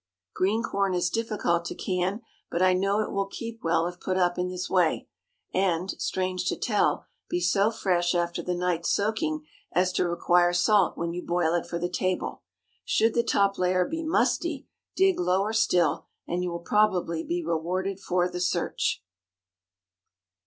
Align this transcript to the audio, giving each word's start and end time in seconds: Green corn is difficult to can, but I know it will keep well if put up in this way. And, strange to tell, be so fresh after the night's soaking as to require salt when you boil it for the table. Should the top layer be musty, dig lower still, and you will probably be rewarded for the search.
Green 0.33 0.63
corn 0.63 0.95
is 0.95 1.11
difficult 1.11 1.63
to 1.65 1.75
can, 1.75 2.23
but 2.49 2.59
I 2.63 2.73
know 2.73 3.01
it 3.01 3.11
will 3.11 3.27
keep 3.27 3.59
well 3.63 3.85
if 3.85 3.99
put 3.99 4.17
up 4.17 4.35
in 4.39 4.49
this 4.49 4.67
way. 4.67 5.07
And, 5.53 5.91
strange 6.01 6.45
to 6.45 6.55
tell, 6.57 7.05
be 7.29 7.39
so 7.39 7.69
fresh 7.69 8.15
after 8.15 8.41
the 8.41 8.55
night's 8.55 8.89
soaking 8.89 9.45
as 9.71 9.93
to 9.93 10.09
require 10.09 10.53
salt 10.53 10.97
when 10.97 11.13
you 11.13 11.23
boil 11.23 11.53
it 11.53 11.67
for 11.67 11.77
the 11.77 11.87
table. 11.87 12.41
Should 12.83 13.13
the 13.13 13.21
top 13.21 13.59
layer 13.59 13.85
be 13.87 14.01
musty, 14.03 14.65
dig 14.95 15.19
lower 15.19 15.53
still, 15.53 16.07
and 16.27 16.41
you 16.41 16.49
will 16.49 16.61
probably 16.61 17.23
be 17.23 17.45
rewarded 17.45 17.99
for 17.99 18.27
the 18.27 18.41
search. 18.41 19.03